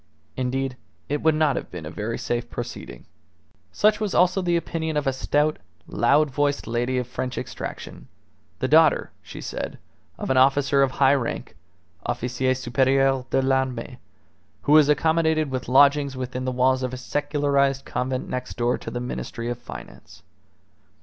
Indeed, 0.35 0.77
it 1.09 1.21
would 1.21 1.35
not 1.35 1.55
have 1.55 1.69
been 1.69 1.85
a 1.85 1.91
very 1.91 2.17
safe 2.17 2.49
proceeding. 2.49 3.05
Such 3.71 3.99
was 3.99 4.15
also 4.15 4.41
the 4.41 4.57
opinion 4.57 4.97
of 4.97 5.05
a 5.05 5.13
stout, 5.13 5.59
loud 5.85 6.31
voiced 6.31 6.65
lady 6.65 6.97
of 6.97 7.05
French 7.05 7.37
extraction, 7.37 8.07
the 8.57 8.67
daughter, 8.67 9.11
she 9.21 9.41
said, 9.41 9.77
of 10.17 10.31
an 10.31 10.37
officer 10.37 10.81
of 10.81 10.89
high 10.93 11.13
rank 11.13 11.55
(officier 12.03 12.55
superieur 12.57 13.25
de 13.29 13.43
l'armee), 13.43 13.99
who 14.63 14.71
was 14.71 14.89
accommodated 14.89 15.51
with 15.51 15.69
lodgings 15.69 16.17
within 16.17 16.45
the 16.45 16.51
walls 16.51 16.81
of 16.81 16.95
a 16.95 16.97
secularized 16.97 17.85
convent 17.85 18.27
next 18.27 18.57
door 18.57 18.79
to 18.79 18.89
the 18.89 18.99
Ministry 18.99 19.49
of 19.49 19.59
Finance. 19.59 20.23